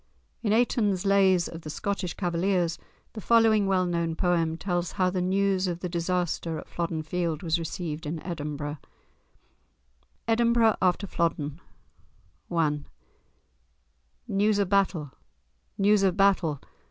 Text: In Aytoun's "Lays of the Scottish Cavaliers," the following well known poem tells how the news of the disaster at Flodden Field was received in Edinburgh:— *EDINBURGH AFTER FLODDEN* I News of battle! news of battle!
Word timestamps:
In 0.41 0.51
Aytoun's 0.51 1.05
"Lays 1.05 1.47
of 1.47 1.61
the 1.61 1.69
Scottish 1.69 2.15
Cavaliers," 2.15 2.79
the 3.13 3.21
following 3.21 3.67
well 3.67 3.85
known 3.85 4.15
poem 4.15 4.57
tells 4.57 4.93
how 4.93 5.11
the 5.11 5.21
news 5.21 5.67
of 5.67 5.81
the 5.81 5.89
disaster 5.89 6.57
at 6.57 6.67
Flodden 6.67 7.03
Field 7.03 7.43
was 7.43 7.59
received 7.59 8.07
in 8.07 8.19
Edinburgh:— 8.23 8.79
*EDINBURGH 10.27 10.75
AFTER 10.81 11.05
FLODDEN* 11.05 11.61
I 12.51 12.79
News 14.27 14.57
of 14.57 14.69
battle! 14.69 15.11
news 15.77 16.01
of 16.01 16.17
battle! 16.17 16.59